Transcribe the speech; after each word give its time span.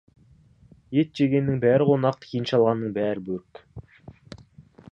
Ет 1.01 1.11
жегеннің 1.19 1.59
бәрі 1.65 1.87
қонақ, 1.91 2.25
енші 2.39 2.57
алғанның 2.59 2.95
бәрі 2.97 3.25
бөрік. 3.29 3.65